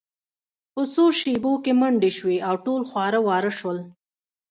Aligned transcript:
په 0.73 0.81
څو 0.93 1.05
شیبو 1.19 1.53
کې 1.63 1.73
منډې 1.79 2.11
شوې 2.17 2.37
او 2.47 2.55
ټول 2.65 2.81
خواره 2.89 3.19
واره 3.27 3.51
شول 3.59 3.77